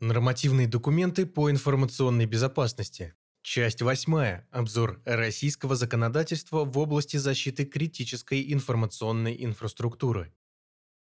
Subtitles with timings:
[0.00, 3.14] Нормативные документы по информационной безопасности.
[3.42, 4.42] Часть 8.
[4.50, 10.34] Обзор российского законодательства в области защиты критической информационной инфраструктуры.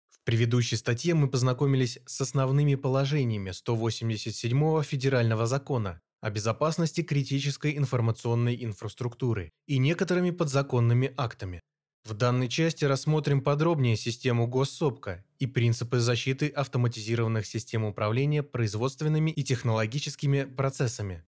[0.09, 8.63] В предыдущей статье мы познакомились с основными положениями 187 Федерального закона о безопасности критической информационной
[8.65, 11.61] инфраструктуры и некоторыми подзаконными актами.
[12.05, 19.45] В данной части рассмотрим подробнее систему госсопка и принципы защиты автоматизированных систем управления производственными и
[19.45, 21.25] технологическими процессами.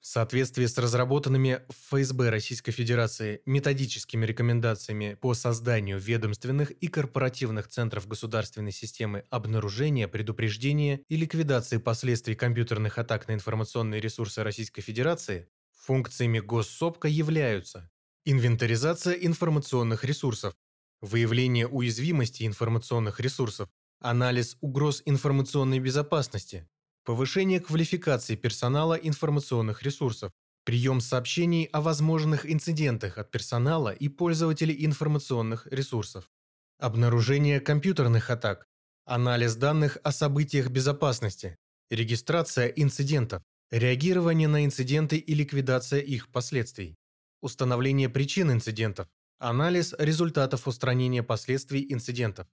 [0.00, 7.68] В соответствии с разработанными в ФСБ Российской Федерации методическими рекомендациями по созданию ведомственных и корпоративных
[7.68, 15.48] центров государственной системы обнаружения, предупреждения и ликвидации последствий компьютерных атак на информационные ресурсы Российской Федерации,
[15.72, 17.90] функциями госсопка являются
[18.26, 20.54] Инвентаризация информационных ресурсов.
[21.02, 23.68] Выявление уязвимости информационных ресурсов.
[24.00, 26.66] Анализ угроз информационной безопасности.
[27.04, 30.32] Повышение квалификации персонала информационных ресурсов.
[30.64, 36.30] Прием сообщений о возможных инцидентах от персонала и пользователей информационных ресурсов.
[36.78, 38.64] Обнаружение компьютерных атак.
[39.04, 41.58] Анализ данных о событиях безопасности.
[41.90, 43.42] Регистрация инцидентов.
[43.70, 46.96] Реагирование на инциденты и ликвидация их последствий
[47.44, 49.06] установление причин инцидентов,
[49.38, 52.46] анализ результатов устранения последствий инцидентов.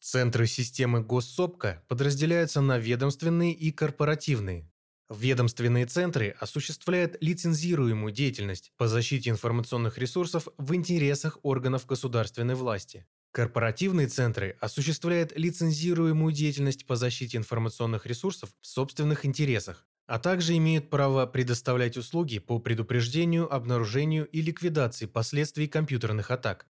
[0.00, 4.70] Центры системы госсопка подразделяются на ведомственные и корпоративные.
[5.10, 13.06] Ведомственные центры осуществляют лицензируемую деятельность по защите информационных ресурсов в интересах органов государственной власти.
[13.30, 20.90] Корпоративные центры осуществляют лицензируемую деятельность по защите информационных ресурсов в собственных интересах, а также имеют
[20.90, 26.66] право предоставлять услуги по предупреждению, обнаружению и ликвидации последствий компьютерных атак.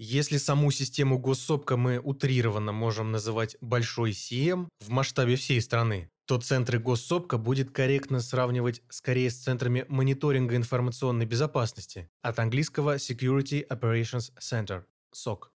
[0.00, 6.38] Если саму систему госсопка мы утрированно можем называть «большой CM» в масштабе всей страны, то
[6.38, 14.30] центры госсопка будет корректно сравнивать скорее с центрами мониторинга информационной безопасности, от английского Security Operations
[14.38, 14.84] Center–
[15.14, 15.48] SOC.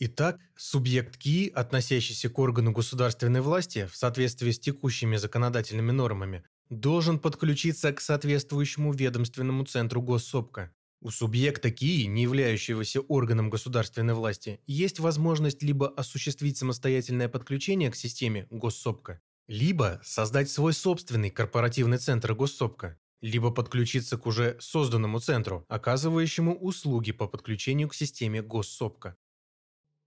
[0.00, 7.18] Итак, субъект КИ, относящийся к органу государственной власти в соответствии с текущими законодательными нормами, должен
[7.18, 10.72] подключиться к соответствующему ведомственному центру госсопка.
[11.00, 17.96] У субъекта КИ, не являющегося органом государственной власти, есть возможность либо осуществить самостоятельное подключение к
[17.96, 25.64] системе госсопка, либо создать свой собственный корпоративный центр госсопка, либо подключиться к уже созданному центру,
[25.68, 29.16] оказывающему услуги по подключению к системе госсопка.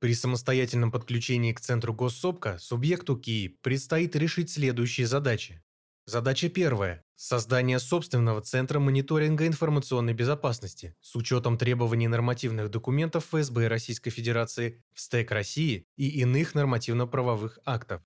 [0.01, 5.61] При самостоятельном подключении к центру госсопка субъекту КИИ предстоит решить следующие задачи.
[6.07, 14.09] Задача первая– создание собственного центра мониторинга информационной безопасности с учетом требований нормативных документов ФСБ Российской
[14.09, 18.01] Федерации, СТЭК России и иных нормативно-правовых актов.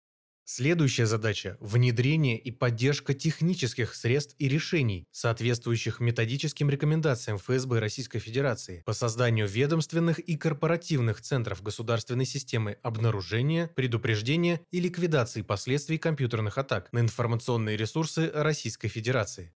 [0.48, 8.84] Следующая задача– внедрение и поддержка технических средств и решений, соответствующих методическим рекомендациям ФСБ Российской Федерации
[8.86, 16.94] по созданию ведомственных и корпоративных центров государственной системы обнаружения, предупреждения и ликвидации последствий компьютерных атак
[16.94, 19.52] на информационные ресурсы Российской Федерации.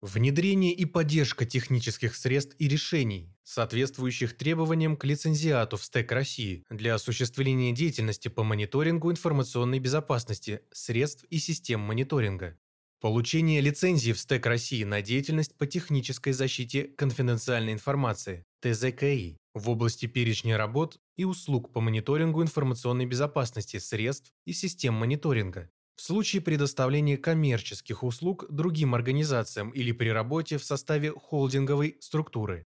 [0.00, 6.94] Внедрение и поддержка технических средств и решений, соответствующих требованиям к лицензиату в СТЭК России для
[6.94, 12.56] осуществления деятельности по мониторингу информационной безопасности средств и систем мониторинга.
[13.00, 20.06] Получение лицензии в СТЭК России на деятельность по технической защите конфиденциальной информации ТЗКИ в области
[20.06, 27.16] перечня работ и услуг по мониторингу информационной безопасности средств и систем мониторинга, в случае предоставления
[27.16, 32.64] коммерческих услуг другим организациям или при работе в составе холдинговой структуры.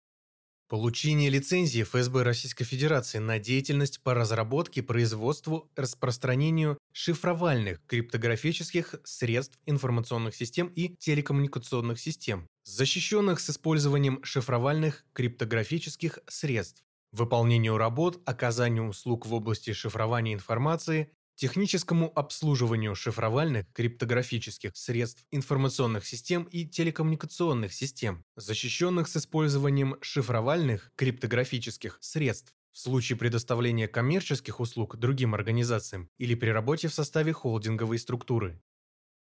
[0.68, 10.36] Получение лицензии ФСБ Российской Федерации на деятельность по разработке, производству, распространению шифровальных криптографических средств информационных
[10.36, 16.84] систем и телекоммуникационных систем, защищенных с использованием шифровальных криптографических средств,
[17.14, 26.44] выполнению работ, оказанию услуг в области шифрования информации, техническому обслуживанию шифровальных криптографических средств информационных систем
[26.44, 35.34] и телекоммуникационных систем, защищенных с использованием шифровальных криптографических средств в случае предоставления коммерческих услуг другим
[35.34, 38.62] организациям или при работе в составе холдинговой структуры.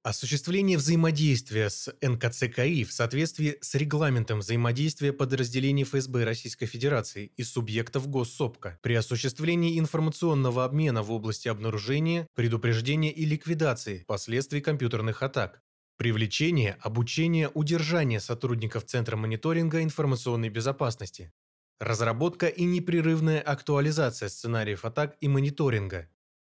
[0.05, 8.09] Осуществление взаимодействия с НКЦКИ в соответствии с регламентом взаимодействия подразделений ФСБ Российской Федерации и субъектов
[8.09, 15.63] Госсопка при осуществлении информационного обмена в области обнаружения, предупреждения и ликвидации последствий компьютерных атак,
[15.99, 21.33] привлечение, обучение, удержание сотрудников Центра мониторинга информационной безопасности,
[21.79, 26.09] разработка и непрерывная актуализация сценариев атак и мониторинга,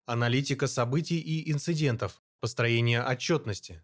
[0.04, 3.82] аналитика событий и инцидентов, Построение отчетности.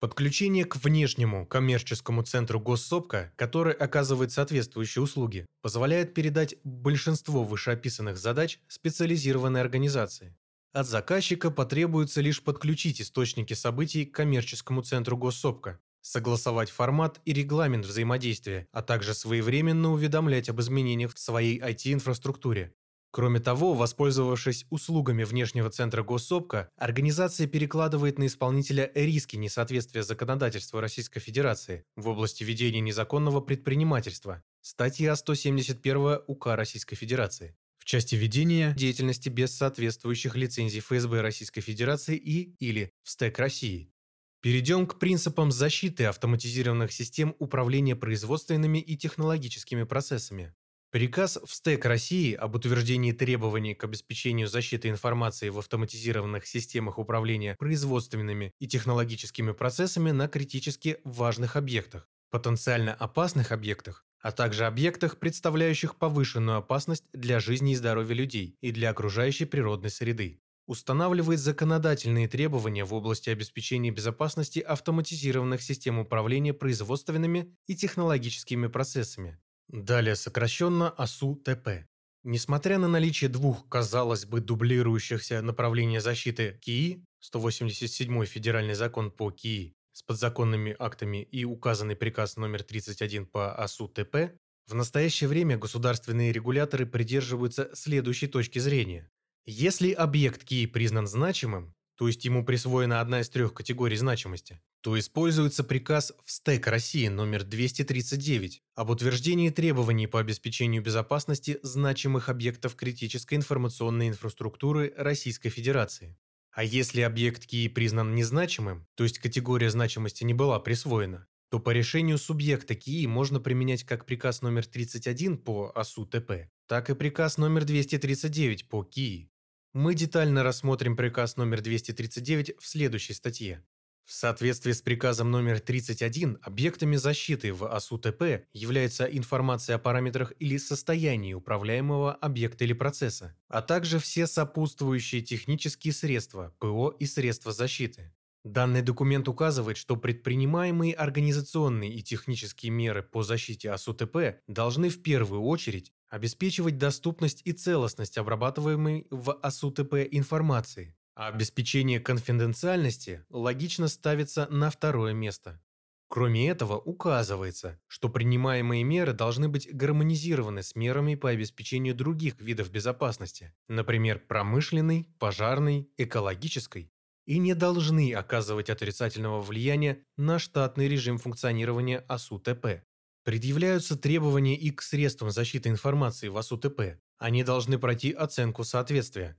[0.00, 8.58] Подключение к внешнему коммерческому центру госсопка, который оказывает соответствующие услуги, позволяет передать большинство вышеописанных задач
[8.66, 10.36] специализированной организации.
[10.72, 17.86] От заказчика потребуется лишь подключить источники событий к коммерческому центру госсопка, согласовать формат и регламент
[17.86, 22.74] взаимодействия, а также своевременно уведомлять об изменениях в своей IT-инфраструктуре.
[23.14, 31.20] Кроме того, воспользовавшись услугами внешнего центра госсопка, организация перекладывает на исполнителя риски несоответствия законодательства Российской
[31.20, 34.42] Федерации в области ведения незаконного предпринимательства.
[34.62, 37.56] Статья 171 УК Российской Федерации.
[37.78, 43.92] В части ведения деятельности без соответствующих лицензий ФСБ Российской Федерации и или в СТЭК России.
[44.40, 50.52] Перейдем к принципам защиты автоматизированных систем управления производственными и технологическими процессами.
[50.94, 57.56] Приказ в СТЭК России об утверждении требований к обеспечению защиты информации в автоматизированных системах управления
[57.58, 65.96] производственными и технологическими процессами на критически важных объектах, потенциально опасных объектах, а также объектах, представляющих
[65.96, 70.42] повышенную опасность для жизни и здоровья людей и для окружающей природной среды.
[70.68, 80.16] Устанавливает законодательные требования в области обеспечения безопасности автоматизированных систем управления производственными и технологическими процессами, Далее
[80.16, 81.86] сокращенно АСУ-ТП.
[82.22, 89.74] Несмотря на наличие двух, казалось бы, дублирующихся направления защиты КИИ, 187 федеральный закон по КИИ
[89.92, 96.86] с подзаконными актами и указанный приказ номер 31 по АСУ-ТП, в настоящее время государственные регуляторы
[96.86, 99.10] придерживаются следующей точки зрения.
[99.46, 104.98] Если объект КИИ признан значимым, то есть ему присвоена одна из трех категорий значимости, то
[104.98, 112.74] используется приказ в СТЭК России номер 239 об утверждении требований по обеспечению безопасности значимых объектов
[112.74, 116.18] критической информационной инфраструктуры Российской Федерации.
[116.52, 121.70] А если объект КИИ признан незначимым, то есть категория значимости не была присвоена, то по
[121.70, 127.38] решению субъекта КИИ можно применять как приказ номер 31 по АСУ ТП, так и приказ
[127.38, 129.30] номер 239 по КИИ.
[129.74, 133.64] Мы детально рассмотрим приказ номер 239 в следующей статье.
[134.04, 140.58] В соответствии с приказом номер 31, объектами защиты в АСУТП является информация о параметрах или
[140.58, 148.12] состоянии управляемого объекта или процесса, а также все сопутствующие технические средства, ПО и средства защиты.
[148.44, 155.42] Данный документ указывает, что предпринимаемые организационные и технические меры по защите АСУТП должны в первую
[155.42, 164.70] очередь обеспечивать доступность и целостность обрабатываемой в АСУТП информации, а обеспечение конфиденциальности логично ставится на
[164.70, 165.60] второе место.
[166.06, 172.70] Кроме этого, указывается, что принимаемые меры должны быть гармонизированы с мерами по обеспечению других видов
[172.70, 176.92] безопасности, например, промышленной, пожарной, экологической,
[177.26, 182.84] и не должны оказывать отрицательного влияния на штатный режим функционирования АСУ-ТП.
[183.24, 187.00] Предъявляются требования и к средствам защиты информации в АСУ-ТП.
[187.18, 189.36] Они должны пройти оценку соответствия,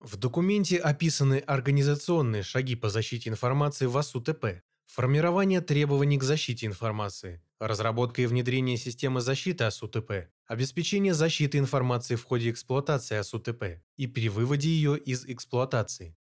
[0.00, 7.42] в документе описаны организационные шаги по защите информации в АСУТП, формирование требований к защите информации,
[7.58, 14.28] разработка и внедрение системы защиты АСУТП, обеспечение защиты информации в ходе эксплуатации АСУТП и при
[14.28, 16.16] выводе ее из эксплуатации.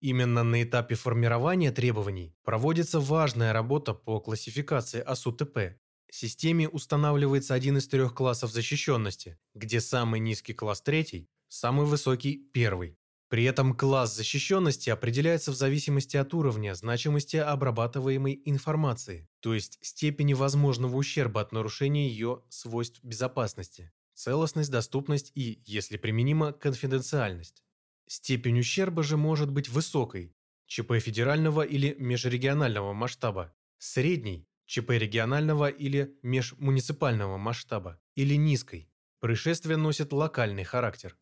[0.00, 5.78] Именно на этапе формирования требований проводится важная работа по классификации АСУТП.
[6.10, 12.98] Системе устанавливается один из трех классов защищенности, где самый низкий класс третий, самый высокий первый.
[13.28, 20.34] При этом класс защищенности определяется в зависимости от уровня значимости обрабатываемой информации, то есть степени
[20.34, 27.62] возможного ущерба от нарушения ее свойств безопасности, целостность, доступность и, если применимо, конфиденциальность.
[28.08, 30.34] Степень ущерба же может быть высокой,
[30.66, 38.88] ЧП федерального или межрегионального масштаба, средней, ЧП регионального или межмуниципального масштаба, или низкой.
[39.18, 41.18] Происшествие носит локальный характер.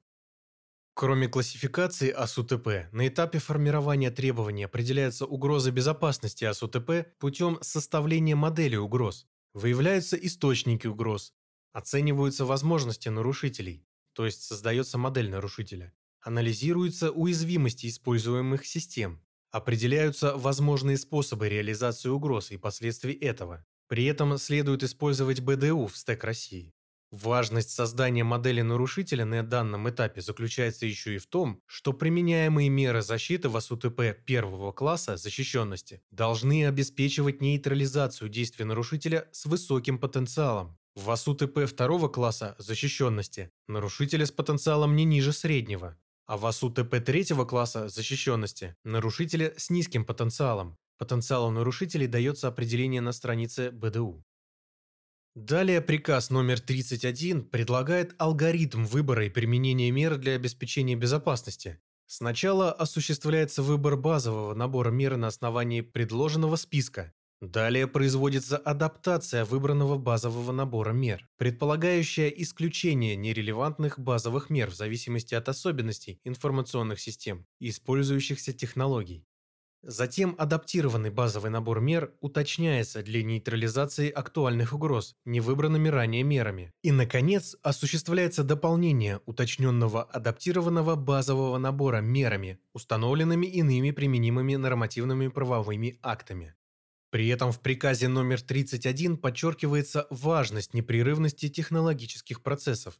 [0.92, 9.26] Кроме классификации АСУТП, на этапе формирования требований определяются угрозы безопасности АСУТП путем составления модели угроз.
[9.54, 11.32] Выявляются источники угроз.
[11.72, 15.94] Оцениваются возможности нарушителей, то есть создается модель нарушителя.
[16.20, 19.22] Анализируются уязвимости используемых систем.
[19.50, 23.64] Определяются возможные способы реализации угроз и последствий этого.
[23.88, 26.74] При этом следует использовать БДУ в стек России.
[27.10, 33.00] Важность создания модели нарушителя на данном этапе заключается еще и в том, что применяемые меры
[33.00, 40.76] защиты в АСУТП первого класса защищенности должны обеспечивать нейтрализацию действий нарушителя с высоким потенциалом.
[40.94, 45.96] В АСУТП второго класса защищенности нарушителя с потенциалом не ниже среднего,
[46.28, 50.76] А в АСУ ТП третьего класса защищенности– нарушители с низким потенциалом.
[50.98, 54.22] Потенциалу нарушителей дается определение на странице БДУ.
[55.34, 61.80] Далее приказ номер 31 предлагает алгоритм выбора и применения мер для обеспечения безопасности.
[62.04, 67.14] Сначала осуществляется выбор базового набора мер на основании предложенного списка.
[67.40, 75.48] Далее производится адаптация выбранного базового набора мер, предполагающая исключение нерелевантных базовых мер в зависимости от
[75.48, 79.24] особенностей информационных систем и использующихся технологий.
[79.82, 86.72] Затем адаптированный базовый набор мер уточняется для нейтрализации актуальных угроз невыбранными ранее мерами.
[86.82, 96.56] И, наконец, осуществляется дополнение уточненного адаптированного базового набора мерами, установленными иными применимыми нормативными правовыми актами.
[97.10, 102.98] При этом в приказе номер 31 подчеркивается важность непрерывности технологических процессов,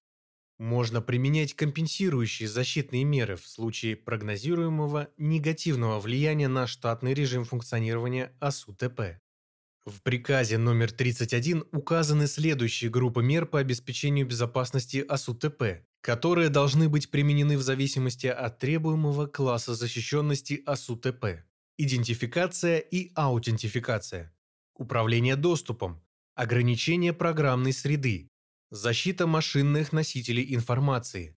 [0.58, 9.20] можно применять компенсирующие защитные меры в случае прогнозируемого негативного влияния на штатный режим функционирования АСУТП.
[9.86, 17.10] В приказе номер 31 указаны следующие группы мер по обеспечению безопасности АСУТП, которые должны быть
[17.10, 21.47] применены в зависимости от требуемого класса защищенности АСУТП.
[21.80, 24.34] Идентификация и аутентификация.
[24.74, 26.04] Управление доступом.
[26.34, 28.32] Ограничение программной среды,
[28.70, 31.38] Защита машинных носителей информации.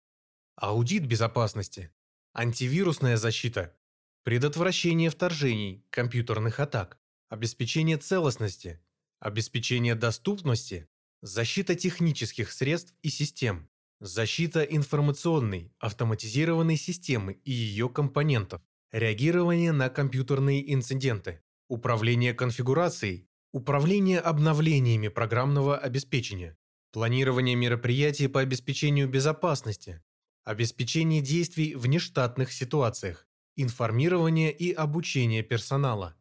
[0.56, 1.94] Аудит безопасности.
[2.34, 3.76] Антивирусная защита.
[4.24, 7.02] Предотвращение вторжений, компьютерных атак.
[7.28, 8.80] Обеспечение целостности.
[9.20, 10.88] Обеспечение доступности.
[11.22, 13.70] Защита технических средств и систем.
[14.00, 18.62] Защита информационной, автоматизированной системы и ее компонентов.
[18.92, 21.44] Реагирование на компьютерные инциденты.
[21.68, 23.30] Управление конфигурацией.
[23.52, 26.58] Управление обновлениями программного обеспечения.
[26.92, 30.02] Планирование мероприятий по обеспечению безопасности,
[30.44, 36.18] обеспечение действий в нештатных ситуациях, информирование и обучение персонала.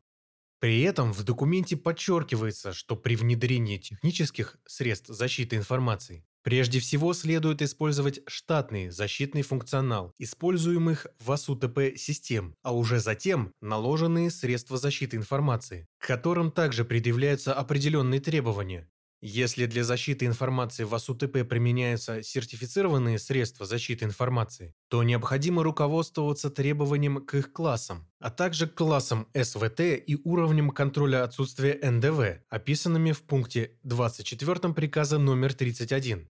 [0.59, 7.61] При этом в документе подчеркивается, что при внедрении технических средств защиты информации прежде всего следует
[7.61, 15.87] использовать штатный защитный функционал, используемых в АСУТП систем, а уже затем наложенные средства защиты информации,
[15.99, 18.89] к которым также предъявляются определенные требования,
[19.21, 27.27] если для защиты информации в АСУТП применяются сертифицированные средства защиты информации, то необходимо руководствоваться требованием
[27.27, 33.23] к их классам, а также к классам СВТ и уровнем контроля отсутствия НДВ, описанными в
[33.23, 36.29] пункте 24 приказа номер 31.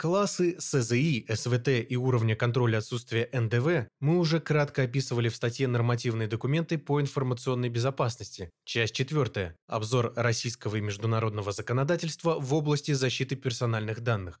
[0.00, 6.26] Классы СЗИ, СВТ и уровня контроля отсутствия НДВ мы уже кратко описывали в статье «Нормативные
[6.26, 14.00] документы по информационной безопасности», часть 4, обзор российского и международного законодательства в области защиты персональных
[14.00, 14.40] данных.